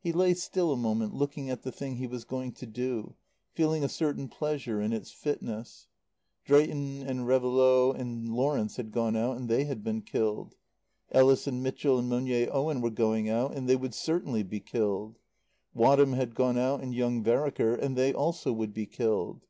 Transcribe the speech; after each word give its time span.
He 0.00 0.12
lay 0.12 0.32
still 0.32 0.72
a 0.72 0.78
moment, 0.78 1.12
looking 1.14 1.50
at 1.50 1.60
the 1.60 1.70
thing 1.70 1.96
he 1.96 2.06
was 2.06 2.24
going 2.24 2.52
to 2.52 2.64
do, 2.64 3.16
feeling 3.52 3.84
a 3.84 3.86
certain 3.90 4.26
pleasure 4.28 4.80
in 4.80 4.94
its 4.94 5.10
fitness. 5.10 5.88
Drayton 6.46 7.02
and 7.06 7.26
Réveillaud 7.26 7.94
and 7.98 8.30
Lawrence 8.30 8.76
had 8.76 8.92
gone 8.92 9.14
out, 9.14 9.36
and 9.36 9.50
they 9.50 9.64
had 9.64 9.84
been 9.84 10.00
killed. 10.00 10.54
Ellis 11.10 11.46
and 11.46 11.62
Mitchell 11.62 11.98
and 11.98 12.08
Monier 12.08 12.48
Owen 12.50 12.80
were 12.80 12.88
going 12.88 13.28
out 13.28 13.54
and 13.54 13.68
they 13.68 13.76
would 13.76 13.92
certainly 13.92 14.42
be 14.42 14.58
killed. 14.60 15.18
Wadham 15.74 16.14
had 16.14 16.34
gone 16.34 16.56
out 16.56 16.80
and 16.80 16.94
young 16.94 17.22
Vereker, 17.22 17.74
and 17.74 17.94
they 17.94 18.14
also 18.14 18.54
would 18.54 18.72
be 18.72 18.86
killed. 18.86 19.44